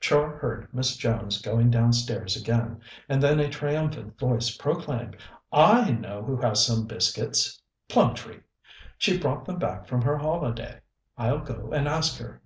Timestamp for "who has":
6.24-6.66